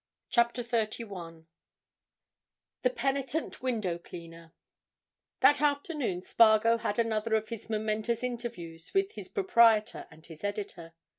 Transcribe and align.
CHAPTER 0.31 0.63
THIRTY 0.63 1.03
ONE 1.03 1.45
THE 2.81 2.89
PENITENT 2.89 3.61
WINDOW 3.61 3.99
CLEANER 3.99 4.51
That 5.41 5.61
afternoon 5.61 6.21
Spargo 6.23 6.77
had 6.77 6.97
another 6.97 7.35
of 7.35 7.49
his 7.49 7.69
momentous 7.69 8.23
interviews 8.23 8.95
with 8.95 9.11
his 9.11 9.29
proprietor 9.29 10.07
and 10.09 10.25
his 10.25 10.43
editor. 10.43 10.95